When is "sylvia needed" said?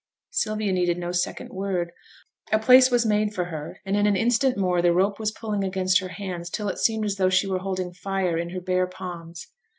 0.31-0.97